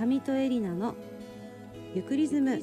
[0.00, 0.94] 上戸エリナの
[1.94, 2.58] ゆくリズム。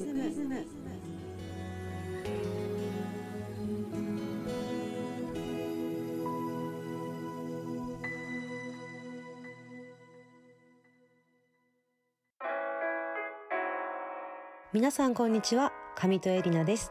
[14.72, 15.70] 皆さんこんにちは。
[15.94, 16.90] 上戸エリナです。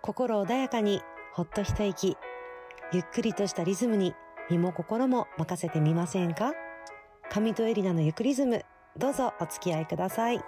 [0.00, 1.02] 心穏やかに
[1.34, 2.16] ほっと一息。
[2.94, 4.14] ゆっくりとしたリズムに
[4.48, 6.54] 身も心も任せてみませんか？
[7.30, 8.64] 上戸エリナのゆくリズム。
[8.98, 10.40] どうぞお付き合いください。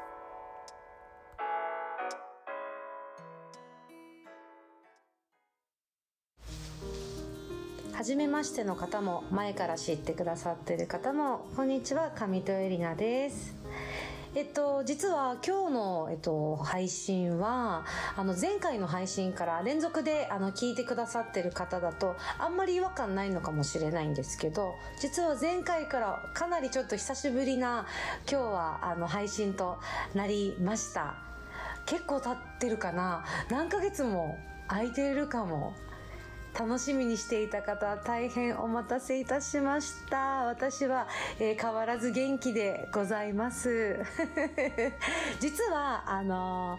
[7.92, 13.59] 初めましての方も前から知ってくださっている方もこんにちは上戸エリナです。
[14.32, 17.84] えっと、実は今日の、えっと、配信は、
[18.16, 27.86] あの、前回の配信から連続で、あの、聞いてくださってる方だと、あんまり違和感ないのかもしれないんですけど、実は前回からかなりちょっと久しぶりな、
[28.30, 29.78] 今日は、あの、配信と
[30.14, 31.16] なりました。
[31.86, 33.24] 結構経ってるかな？
[33.50, 35.74] 何ヶ月も空いてるかも。
[36.58, 40.44] 楽しみにしていた方大変お待たせいたしました。
[40.44, 41.06] 私は、
[41.38, 44.00] えー、変わらず元気でございます。
[45.40, 46.78] 実はあの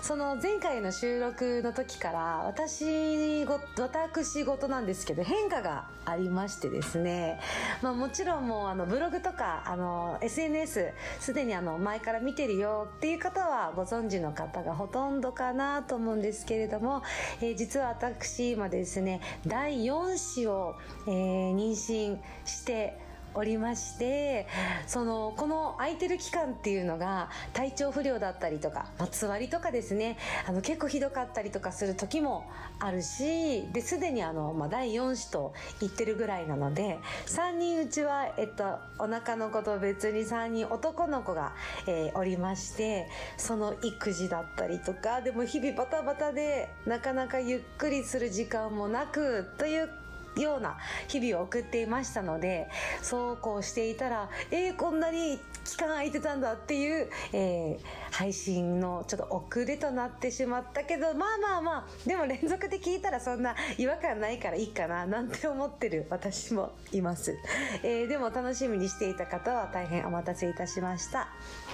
[0.00, 7.40] ー、その前回の収録の時から私ご私事なんですけど変化がありましてですね、
[7.82, 17.02] まあ、もちろんもうあのブログとかあの SNS すでにあの前から見てるよっていう方はご存知の方がほとんどかなと思うんですけれども、
[17.40, 20.74] えー、実は私今ですねね第4子を、
[21.06, 22.98] えー、妊娠して
[23.34, 24.46] おりまして
[24.86, 32.44] そのこの空いてる期間っていうのが体調不良だったりとか、まあ、つわりとかですねあの結構ひどかったりとかする時も
[32.78, 41.54] あるしですでにあの、まあ、第4子と言ってるぐらいなので3人うちは、えっと、お腹の子と別に3人男の子が、
[41.86, 49.99] えー、おりましてその育児だったりとかでも日々バタバタでなかなかゆっくりする時間もなくという
[50.36, 52.68] ような日々を送っていましたので
[53.02, 67.36] そうこうしていたらえー、こんなに期間空いてたんだっていう、えー、配信のちょっと遅れとなってしまったけどまあまあまあでも連続で聞いたらそんな違和感ないからいいかななんて思ってる私もいます、
[67.82, 71.28] えー、でも楽しみにしていた方は大変お待たせいたしました、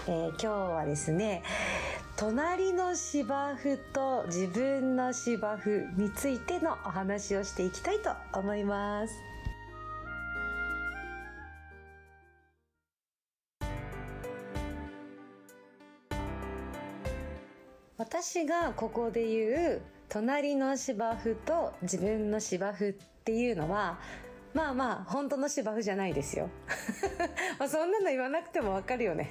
[0.09, 1.43] え、今日はですね
[2.19, 9.15] 隣の芝生と自分の芝生についてのお話をしていきたいと思います。
[17.99, 22.93] 私がここで言う隣の芝生と自分の芝生っ
[23.25, 23.99] ていうのは
[24.57, 26.49] まあまあ本当の芝生じゃないですよ
[27.61, 29.31] まあそんなの言わなくてもわかるよね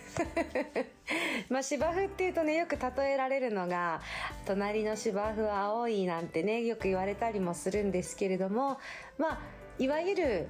[1.50, 4.02] まあ芝生っていうとねよく例えられるのが
[4.46, 8.78] 隣の芝生は青いなんてねよく言われたりもするんですけれども
[9.18, 9.40] まあ
[9.80, 10.50] いわゆる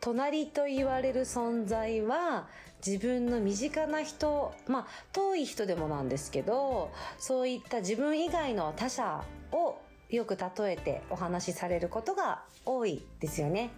[0.00, 2.46] 隣と言われる存在は
[2.86, 9.78] 自分の身近な人まあ遠い人でもなんですけどそういった自分以外の他者を
[10.10, 13.70] よく例えてお話しされることが多いですよね。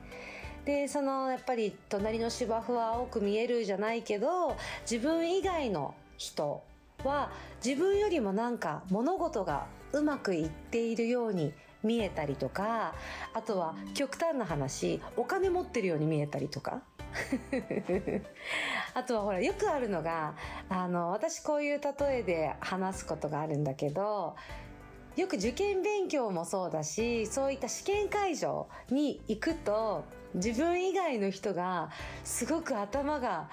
[0.64, 4.56] でそのやっぱり隣の芝生は青く見えるじゃないけど
[4.90, 6.62] 自分以外の人
[7.04, 7.30] は
[7.64, 11.52] 自分よりもなんか物事がうまくいっているように
[11.82, 12.94] 見えたりとか
[13.34, 16.82] あとは極端な話お金持ってるように見えたりとか。
[18.94, 20.34] あとはほらよくあるのが
[20.68, 24.34] あの私こういう例えで話すことがあるんだけど
[25.14, 30.04] よく受験勉強もそうだしそういった試験会場に行くと
[30.34, 31.90] 自分以外の人が
[32.24, 33.48] すごく頭が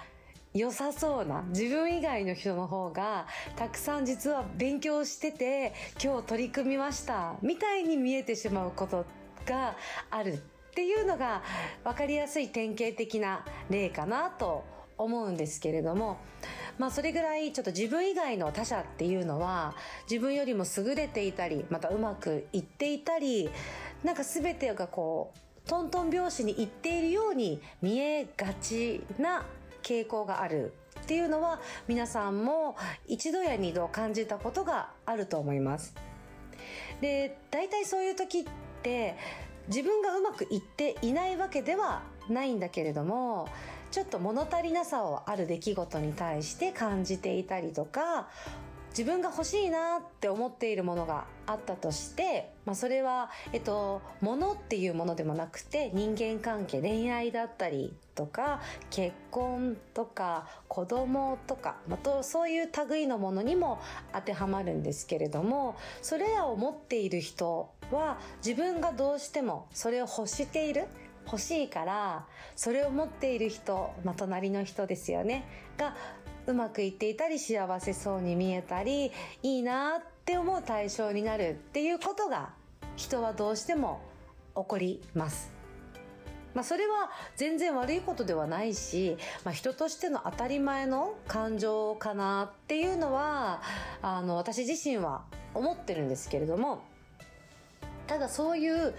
[0.53, 3.25] 良さそうな自分以外の人の方が
[3.55, 9.05] たくさん実は勉強してて今日取り組みましたみたいに見えてしまうこと
[9.45, 9.77] が
[10.09, 11.41] あるっていうのが
[11.83, 14.65] 分かりやすい典型的な例かなと
[14.97, 16.17] 思うんですけれども
[16.77, 19.73] まあそれぐらいちょっと自分以外の他者っていうのは
[20.09, 23.49] 自分よりも優れていたりまたうまくいっていたり
[24.03, 29.45] なんか全てがこうトントン拍子にいっているように見えがちな
[29.83, 32.75] 傾向があるっていうのは皆さんも
[33.07, 35.95] 一度や二度感じたことがあると思います。
[36.99, 38.43] で大体そういう時っ
[38.83, 39.17] て
[39.67, 43.47] 自分がうまくいっていないわけではないんだけれども
[43.91, 48.29] ちょっと物足りなさをある出来事に対して感じていたりとか
[48.91, 63.79] 自分が欲しいなって思っているものがあったとして、まあ、それは、えっと、物っていうものでもなくて人間関係恋愛だったりとか結婚とか子供とか、まあ、そういう類のものにも
[64.13, 70.87] 当てはまるんですけれどもそれらを持っている人は自分がどうしてもそれを欲している
[71.25, 75.45] 欲しいからそれを持っている人、まあ、隣の人ですよね
[75.77, 75.95] が
[76.47, 79.11] うまくいっていたり幸せそうに見えたり
[79.43, 82.49] いいなって思う対象になるっていうことが
[82.95, 84.01] 人はどうしても
[84.55, 85.51] 起こります。
[86.53, 93.61] まあ、それは全然悪いことではないし、まあ、人としての当たり前の感情かなっていうのは
[94.01, 95.23] あの私自身は
[95.53, 96.83] 思ってるんですけれども
[98.07, 98.93] ただそういう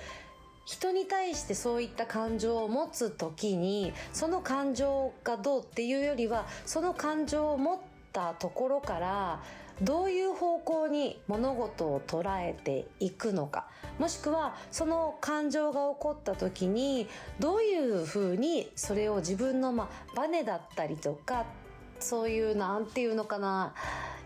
[0.65, 7.79] 人に対してそういった感情を持つ時にその感情がどうっていうよりはその感情を持っ
[8.13, 9.43] たところから
[9.81, 13.67] どういう方向に物事を捉えていくのか。
[13.99, 17.09] もしくはその感情が起こった時に
[17.41, 21.45] どういうふうにそれを自分のまあバネだったりとか
[22.01, 23.75] そういうなんていうのかな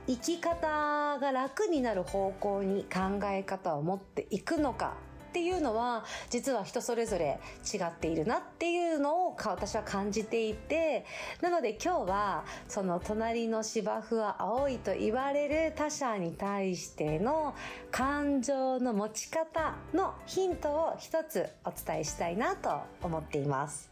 [0.06, 4.94] 生き方が楽になる方向に考え方を持っていくのか。
[5.36, 11.04] っていうのは実は人それぞれ違っているなっていうのを私は感じていて
[11.42, 17.54] なので今日はその隣の芝生は青いと言われる他者に対しての
[17.90, 23.90] 感情の持ち方のヒントを一つお伝えしたいなと思っています。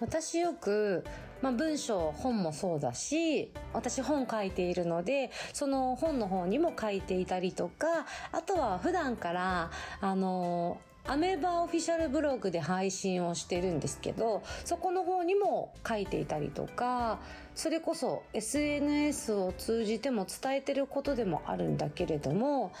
[0.00, 1.04] 私よく
[1.44, 9.70] まあ、文章本もそうだし私本書いているのでその本の方にも書いていたりとかあとは普段から
[10.00, 17.18] あのアメーバオフィシャルブログで配信をしてるんですけどそこの方にも書いていたりとか
[17.54, 22.72] それこそ SNS を通じても伝えてることでもあるんだけれども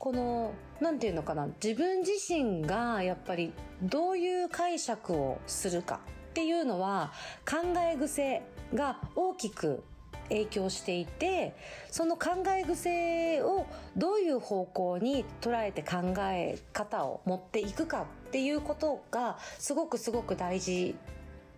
[0.00, 6.00] この何て言うのかな自分自身がやっぱりどういう解釈をするか。
[6.32, 7.12] っていうのは
[7.46, 8.40] 考え癖
[8.74, 9.84] が大きく
[10.30, 11.54] 影響していて
[11.90, 13.66] その考え癖を
[13.98, 20.96] どういう方向に捉えて考え方を持っていくかっていうことがすごくすごく大事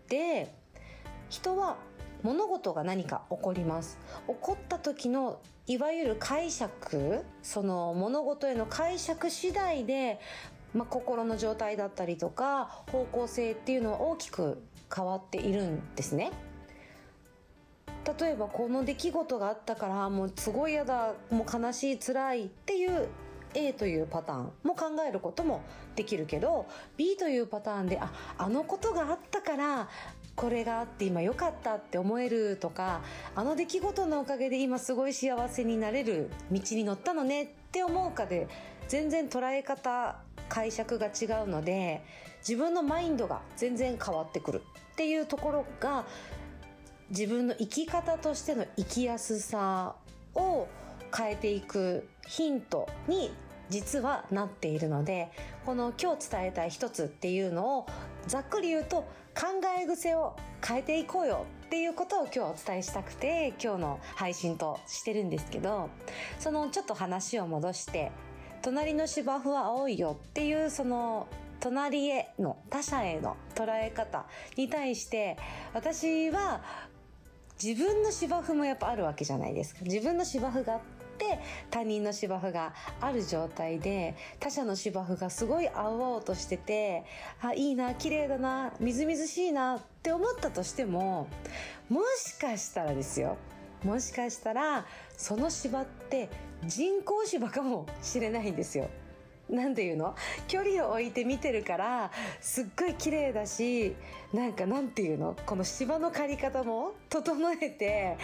[0.09, 0.53] で
[1.31, 1.77] 人は
[2.25, 3.99] 物事が何か起こります。
[4.27, 10.19] 起こった時のいわゆる解釈その物事への解釈次第で
[10.75, 14.63] まあ、心の状態だったりとか方向性っていうのは大きく
[14.95, 16.33] 変わっているんですね。
[18.19, 23.09] 例えばこの出来事があったからもうすごい嫌だもう悲しい辛いっていう
[23.55, 25.63] A というパターンも考えることも
[25.97, 26.67] できるけど
[26.99, 29.89] B というパターンでああのことがあったから
[30.35, 33.01] これがあって今良かったって思えるとか
[33.35, 38.49] あの出来事のおかげで今すごい幸せになれる道に乗ったのねって思うかで
[38.89, 40.17] 全然捉え方
[40.49, 42.03] 解釈が違うので
[42.47, 44.63] 自分のマインドが全然変わってくる
[44.93, 46.05] っていうところが
[47.11, 49.95] 自分の生き方としての生きやすさ
[50.35, 50.69] を
[51.17, 53.33] 変えていくヒントに
[53.71, 55.31] 実はなっているので
[55.65, 57.87] この今日伝えたい一つっていうのを
[58.27, 59.05] ざっくり言うと
[59.35, 60.37] 考え癖を
[60.67, 65.91] 変えていこうよっていうことを今日お伝えしたくて今日の配信としてるんですけど
[66.39, 68.13] そのちょっと話を戻して
[68.65, 71.29] 隣の芝生は青いよっていうその
[71.61, 74.25] 隣への他者への捉え方
[74.57, 75.37] に対して
[75.75, 76.63] 私は
[77.63, 79.83] 自分の芝生もやっぱあるわけじゃないですか。
[79.83, 80.81] 自分の芝生があっ
[81.19, 81.39] て
[81.71, 87.05] 他人の芝生がある状態で他者の芝生がすごい青々としてて
[87.43, 91.29] あいいな綺麗だなみずみずしいなって思ったとしても
[91.91, 93.37] もしかしたらですよ。
[93.85, 94.87] もしかしたら
[95.19, 96.31] その芝って
[96.67, 98.89] 人工芝かもしれないんですよ。
[99.47, 100.15] なんていうの？
[100.49, 103.95] 距離を置いて見てるからすっごい綺麗だし
[104.33, 105.37] なんかなんていうの？
[105.45, 108.17] この芝の刈り方も整えて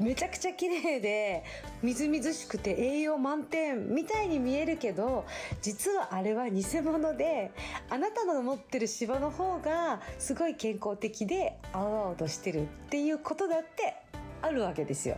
[0.00, 1.42] めちゃくちゃ綺麗で
[1.82, 5.26] みずみずしくて栄養満点みたいに見えるけど
[5.60, 7.50] 実はあれは偽物で
[7.90, 13.96] あなたの持ってる芝の方がすごい健康的で青々としてるっていうことだって
[14.40, 15.16] あるわけですよ。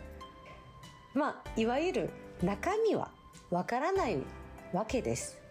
[1.13, 2.11] まあいわゆる
[2.43, 3.11] 中身は
[3.51, 4.19] わからない
[4.73, 5.43] わけです。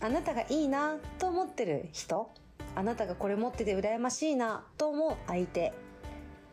[0.00, 2.30] あなたがいいなと思ってる人
[2.74, 5.72] あなたがこれ持ってて羨ましいなと思う相手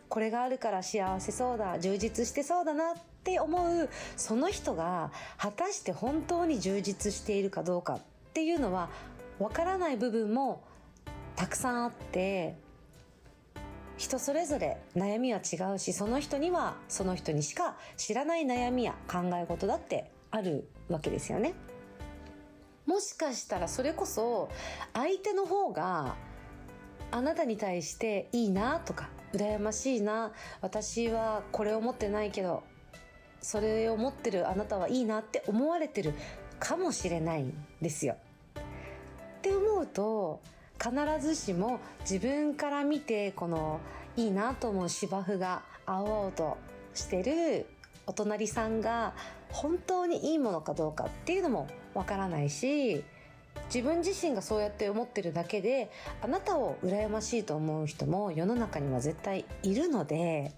[0.07, 2.93] これがあるから幸せそうだ充実してそうだなっ
[3.23, 8.01] て思うその人が果たして本当に充実しているかどうかっ
[8.33, 8.89] ていうのは
[9.39, 10.63] わからない部分も
[11.35, 12.55] たくさんあって
[13.97, 21.53] 人それぞれ悩みは違うしその人にはその人にしか知らない悩みや考え事だってあるわけですよね。
[22.85, 24.49] もしかしたらそれこそ
[24.93, 26.15] 相手の方が
[27.11, 32.63] あなたに対していいなとか羨ましいな私はこれを持ってないけど
[33.39, 36.13] それを持ってるあなたはいいなって思われてる
[36.59, 38.15] かもしれないんですよ。
[38.57, 40.39] って思うと
[40.83, 43.79] 必ずしも自分から見てこの
[44.17, 46.57] いいなと思う芝生が青々と
[46.93, 47.65] してる
[48.05, 49.13] お隣さんが
[49.49, 53.01] 本当にいいものかどうかっていうのもわからないし
[53.73, 55.89] 自分自身がそうやって思ってるだけで
[56.21, 60.51] あなたを羨ましいと思う人も世の中には絶対いるので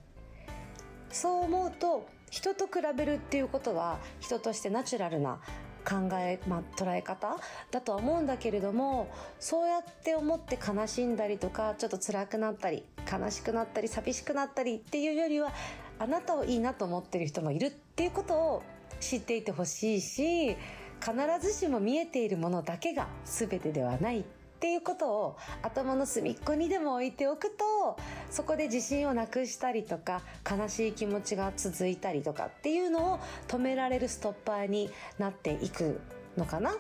[1.12, 5.39] そう思うと人と比べるっていうことは人としてナチュラルな
[5.88, 7.38] 考え、まあ、捉え方
[7.72, 15.51] だとは思うんだけれどもそうやって思って悲しんだりとかちょっと辛くなったり悲しくなったり寂しくなったりっていうよりは
[16.00, 18.63] あなたをいいなと思ってる人もいるっていうことを
[19.00, 20.56] 知っていてほしいし
[21.00, 24.24] 必ずしも見えているものだけが全てではないっ
[24.55, 27.97] っていうことを頭の隅っこにでも置いておくと
[28.31, 36.00] そこで自信をなくしたりとか悲しい気持ちが続いたりとかっていうのを止められるストッパーになっていく
[36.38, 36.75] のかな。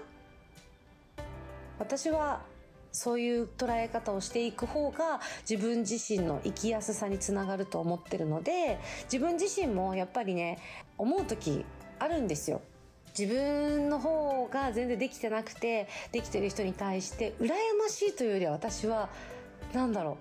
[1.77, 2.41] 私は
[2.93, 8.79] そういう捉え方をしていく方が自分自身の生きやすさにつながると思ってるので
[9.11, 10.59] 自分自身もやっぱりね
[10.97, 11.65] 思う時
[11.99, 12.61] あるんですよ。
[13.17, 19.09] 自分の方が全然できてなくてできてる人に対して羨ましいというよりは私は
[19.73, 20.15] 何だろう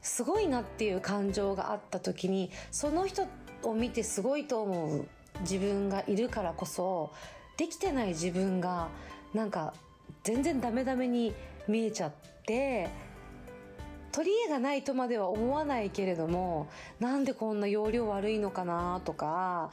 [0.00, 3.26] すごいなっていう感情があった時にその人
[3.62, 5.06] を見てすごいと思う
[5.40, 7.12] 自分がいるからこそ
[7.56, 8.88] できてない自分が
[9.34, 9.74] なんか
[10.24, 11.34] 全然ダメダメに
[11.68, 12.12] 見えちゃっ
[12.46, 12.88] て
[14.10, 16.68] 取り柄がないとまでは思わないけれども
[17.00, 19.70] なんでこんな容量悪いのかなとか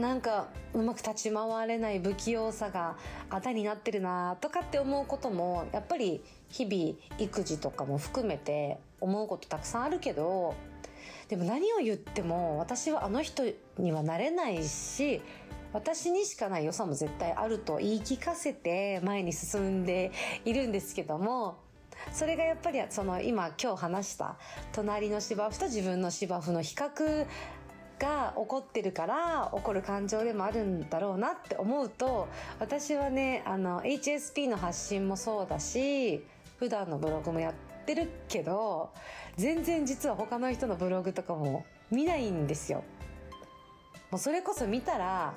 [0.00, 2.96] なんかうまく立ち回れない不器用さが
[3.30, 10.54] あだになってるなとかって思うこともやっぱり日々育児とかも含めて思うことたくさんあるけど
[11.28, 13.44] でも何を言っても私はあの人
[13.78, 15.20] にはなれないし
[15.72, 20.12] 私にしかない良さも絶対あると言い聞かせて前に進んで
[20.44, 21.58] いるんですけども
[22.12, 24.36] それがやっぱりその今今日話した
[24.72, 27.26] 隣の芝生と自分の芝生の比較
[27.98, 32.28] が起こってるから起こる感情でもあるんだろうなって思うと
[32.60, 36.24] 私はねあの HSP の発信もそうだし
[36.58, 37.54] 普段のブログもやっ
[37.86, 38.90] てるけど
[39.36, 42.84] 全然実は他の人のブログとかも見ないんですよ。
[44.10, 45.34] もうそれこそ見たら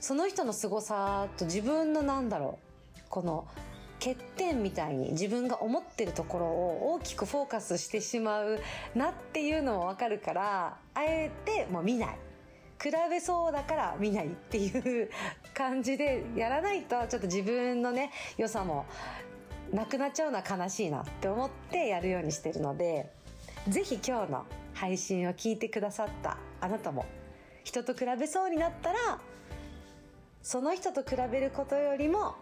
[0.00, 2.58] その人の凄さと自分のなんだろ
[2.96, 3.46] うこの
[4.00, 8.60] 欠点みたいに自分が思ってるところを大きくフォーカスしてしまう
[8.94, 12.18] なっていうのもわかるからあえてもう見ない。
[12.80, 15.10] 比べそうだから見ないっていう
[15.52, 18.86] 感じでやらないとちょっと自分のね良さも
[19.72, 23.12] なくなっちゃうのは悲しいなって思ってやるようにしてるので
[23.68, 27.04] 是非今日の配信を聞いてくださったあなたも
[27.64, 29.18] 人と比べそうになったら
[30.40, 32.36] その人と比べることよりも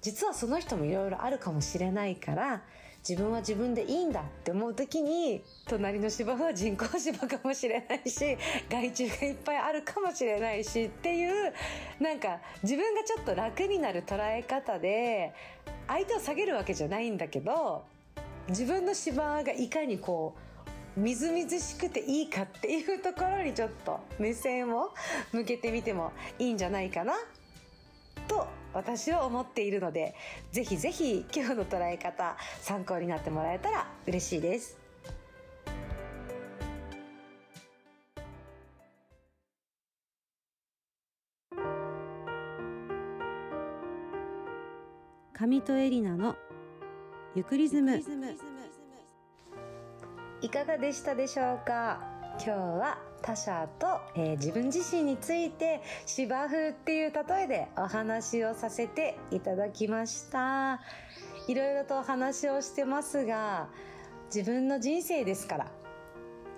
[0.00, 2.62] 実はその人もいろいろあるかもしれないから
[3.08, 8.36] 自分は自分でいいんだって思う時に隣の芝生は人工芝かもしれないし
[8.68, 11.52] 害虫がいっぱいあるかもしれないしっていう
[12.00, 15.32] なんか自分がちょっと楽になる捉え方で
[15.86, 17.84] 相手を下げるわけじゃないんだけど
[18.48, 20.34] 自分の芝がいかにこ
[20.96, 24.90] うみずみずしくていいかっていうところにちょっと目線を
[25.32, 27.14] 向けてみてもいいんじゃないかな
[28.26, 30.14] と私は思っているので
[30.52, 34.78] ぜひぜひ今日の捉え方参考になってもらえたら嬉しいです。
[45.34, 46.36] 上戸エリナの
[47.34, 48.02] ゆくリズム。
[50.40, 52.00] いかがでしたでしょうか？
[52.44, 60.80] 今日は他者と、えー、自分自身について芝生っていう例えでお話をさせていただきました。
[61.48, 63.68] いろいろとお話をしてますが
[64.26, 65.66] 自分の人生ですから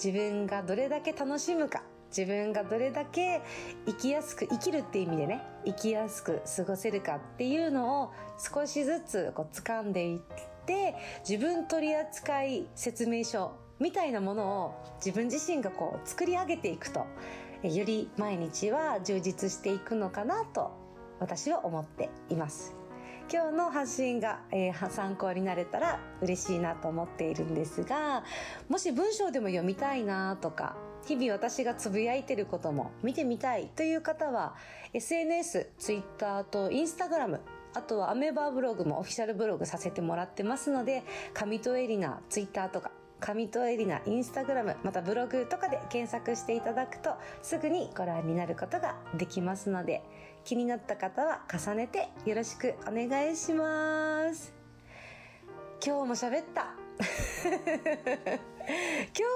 [0.02, 3.40] 自分がどれだけ楽しむか自分がどれだけ
[3.86, 10.20] 生きやすく生きるって意味でね生きやすく過ごせるかっていうのを少しずつこう掴んでいっ
[10.66, 10.96] て
[11.28, 12.40] 自分取扱
[12.74, 17.06] 説明書みたいなものを自分自身がこう作り上げていくと。
[17.62, 20.70] より毎日は充実していくのかなと
[21.18, 22.74] 私は思っています。
[23.32, 28.24] 今日の発信が、えー参考になれたら嬉しいなと思っているんですが、
[28.68, 34.56] もし文章でも読みたいなとか、日々私がつぶやいてることも見てみたいという方は、
[34.94, 37.40] SNS、Twitter と Instagram、
[37.74, 47.10] あとはアメーバーブログもオフィシャルブログさせてもらってますので、上戸エリナ、Twitter とか、上戸エリナ、インスタグラム、またブログとかで検索していただくと、
[47.42, 50.02] すぐにご覧になることができますので、
[50.44, 54.54] 気になった方は重ねてよろしくお願いします。
[55.84, 56.74] 今日も喋った。
[57.00, 57.08] 今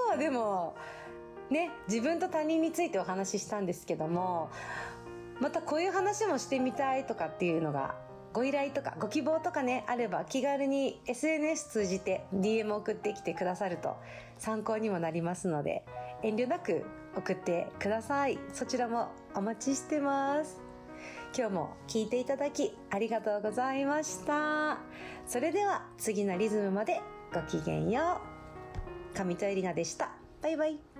[0.07, 0.75] 日はでも、
[1.49, 4.49] ね、自分と他人についてお話ししたんですけども、
[5.39, 7.95] またこういう話もしてみたいとかっていうのが
[8.35, 13.95] ご依頼とかご希望とかねあれば気軽に SNS 通じて DM 送ってきてくださると
[14.37, 15.85] 参考にもなりますので
[16.21, 16.83] 遠慮なく
[17.15, 18.37] 送ってください。
[18.53, 20.59] そちらもお待ちしてます。
[21.37, 24.79] 今日も聞いていただきありがとうございました。
[25.25, 26.99] それでは次のリズムまで
[27.33, 28.19] ごきげんよ
[29.13, 29.17] う。
[29.17, 30.11] 上戸エリナでした。
[30.41, 30.94] バイバイ。